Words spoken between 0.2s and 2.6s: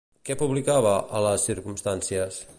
Què publicava a Las Circunstancias?